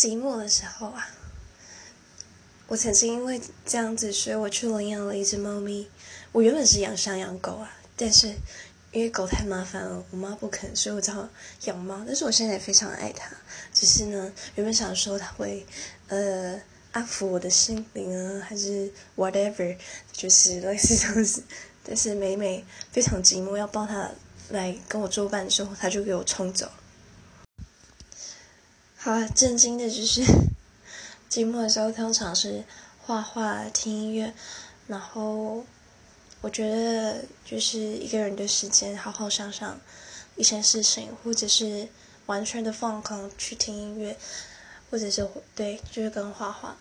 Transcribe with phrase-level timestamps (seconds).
[0.00, 1.10] 寂寞的时候啊，
[2.68, 5.90] 我曾经因为这样子，所以我去领养了一只猫咪。
[6.32, 8.28] 我原本是养山养狗啊，但是
[8.92, 11.28] 因为狗太麻烦了，我妈不肯，所以我只好
[11.64, 12.02] 养猫。
[12.06, 13.30] 但是我现在也非常爱它，
[13.74, 15.66] 只是呢，原本想说它会
[16.08, 16.58] 呃
[16.92, 19.76] 安抚我的心灵啊，还是 whatever，
[20.12, 21.42] 就是 类似这样子。
[21.84, 24.10] 但是每每非常寂寞，要抱它
[24.48, 26.72] 来跟我作伴的时候，它就给我冲走了。
[29.02, 30.20] 好啊，震惊的就是
[31.30, 32.62] 寂寞的时候，通常是
[33.00, 34.34] 画画、听音乐，
[34.88, 35.64] 然后
[36.42, 39.80] 我觉得就是一个人的时间，好好想想
[40.36, 41.88] 一些事情，或者是
[42.26, 44.14] 完全的放空去听音乐，
[44.90, 46.76] 或者是对，就是跟画画。